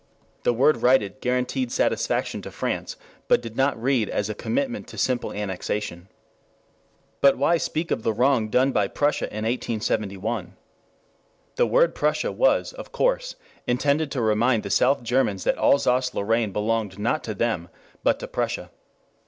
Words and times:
The 0.41 0.51
word 0.51 0.77
"righted" 0.77 1.21
guaranteed 1.21 1.71
satisfaction 1.71 2.41
to 2.41 2.49
France, 2.49 2.95
but 3.27 3.39
did 3.39 3.55
not 3.55 3.79
read 3.79 4.09
as 4.09 4.31
a 4.31 4.33
commitment 4.33 4.87
to 4.87 4.97
simple 4.97 5.31
annexation. 5.31 6.07
But 7.21 7.37
why 7.37 7.57
speak 7.57 7.91
of 7.91 8.01
the 8.01 8.11
wrong 8.11 8.49
done 8.49 8.71
by 8.71 8.87
Prussia 8.87 9.25
in 9.27 9.43
1871? 9.43 10.55
The 11.55 11.67
word 11.67 11.93
Prussia 11.93 12.31
was, 12.31 12.73
of 12.73 12.91
course, 12.91 13.35
intended 13.67 14.09
to 14.13 14.23
remind 14.23 14.63
the 14.63 14.71
South 14.71 15.03
Germans 15.03 15.43
that 15.43 15.59
Alsace 15.59 16.15
Lorraine 16.15 16.51
belonged 16.51 16.97
not 16.97 17.23
to 17.25 17.35
them 17.35 17.69
but 18.01 18.17
to 18.21 18.27
Prussia. 18.27 18.71